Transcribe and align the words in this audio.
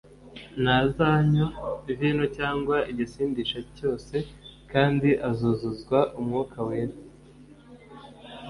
Ntazanywa 0.61 1.47
vino 1.99 2.25
cyangwa 2.37 2.77
igisindisha 2.91 3.59
cyose 3.77 4.15
kandi 4.71 5.09
azuzuzwa 5.29 5.99
Umwuka 6.19 6.57
wera. 6.67 6.95